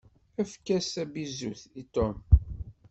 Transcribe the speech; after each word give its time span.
Efk-as 0.41 0.87
tabizut 0.93 1.61
i 1.81 1.83
Tom! 1.93 2.15